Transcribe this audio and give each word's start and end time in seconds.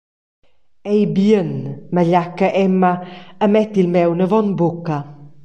«Ei 0.93 1.03
bien», 1.17 1.49
magliacca 1.93 2.47
Emma 2.65 2.93
e 3.43 3.45
metta 3.53 3.77
il 3.83 3.89
maun 3.93 4.19
avon 4.25 4.47
bucca. 4.59 4.97